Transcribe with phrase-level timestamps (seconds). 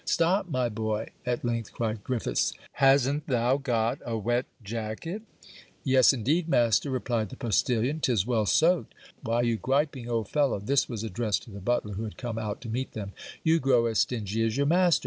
[0.03, 5.21] 'Stop my boy,' at length, cried Griffiths; 'hasn't thou got a wet jacket?'
[5.83, 10.89] 'Yes, indeed, master,' replied the postilion, ''tis well soaked.' 'Why you griping old fellow,' this
[10.89, 13.11] was addressed to the butler, who had come out to meet them,
[13.43, 14.99] 'you grow as stingy as your master!